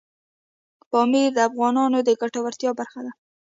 پامیر 0.91 1.27
د 1.33 1.37
افغانانو 1.49 1.97
د 2.07 2.09
ګټورتیا 2.21 2.71
برخه 2.79 2.99
ده. 3.05 3.11